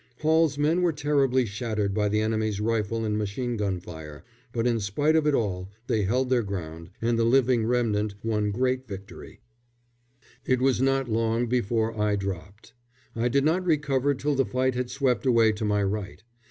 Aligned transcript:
Hall's 0.21 0.57
men 0.57 0.81
were 0.81 0.93
terribly 0.93 1.45
shattered 1.45 1.93
by 1.93 2.09
the 2.09 2.21
enemy's 2.21 2.59
rifle 2.59 3.05
and 3.05 3.15
machine 3.19 3.55
gun 3.55 3.79
fire; 3.79 4.23
but 4.51 4.65
in 4.65 4.79
spite 4.79 5.15
of 5.15 5.27
it 5.27 5.35
all 5.35 5.69
they 5.85 6.01
held 6.05 6.31
their 6.31 6.41
ground, 6.41 6.89
and 7.03 7.19
the 7.19 7.23
living 7.23 7.67
remnant 7.67 8.15
won 8.23 8.49
great 8.49 8.87
glory. 8.87 9.41
It 10.43 10.59
was 10.59 10.81
not 10.81 11.07
long 11.07 11.45
before 11.45 11.95
I 11.95 12.15
dropped. 12.15 12.73
I 13.15 13.27
did 13.27 13.43
not 13.45 13.63
recover 13.63 14.15
till 14.15 14.33
the 14.33 14.43
fight 14.43 14.73
had 14.73 14.89
swept 14.89 15.27
away 15.27 15.51
to 15.51 15.65
my 15.65 15.83
right. 15.83 16.23